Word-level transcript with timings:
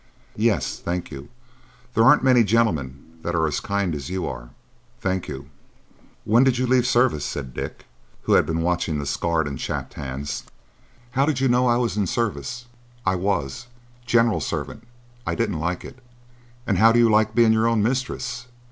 "Yes. 0.35 0.79
Thank 0.79 1.11
you. 1.11 1.29
There 1.93 2.03
aren't 2.03 2.23
many 2.23 2.43
gentlemen 2.43 3.19
that 3.21 3.35
are 3.35 3.45
as 3.45 3.59
kind 3.59 3.93
as 3.93 4.09
you 4.09 4.25
are. 4.25 4.49
Thank 4.99 5.27
you." 5.27 5.47
"When 6.25 6.43
did 6.43 6.57
you 6.57 6.65
leave 6.65 6.87
service?" 6.87 7.23
said 7.23 7.53
Dick, 7.53 7.85
who 8.23 8.33
had 8.33 8.47
been 8.47 8.63
watching 8.63 8.97
the 8.97 9.05
scarred 9.05 9.47
and 9.47 9.59
chapped 9.59 9.93
hands. 9.93 10.45
"How 11.11 11.27
did 11.27 11.39
you 11.39 11.47
know 11.47 11.67
I 11.67 11.77
was 11.77 11.97
in 11.97 12.07
service? 12.07 12.65
I 13.05 13.13
was. 13.13 13.67
General 14.07 14.39
servant. 14.41 14.87
I 15.27 15.35
didn't 15.35 15.59
like 15.59 15.85
it." 15.85 15.99
"And 16.65 16.79
how 16.79 16.91
do 16.91 16.97
you 16.97 17.07
like 17.07 17.35
being 17.35 17.53
your 17.53 17.67
own 17.67 17.83
mistress?" 17.83 18.47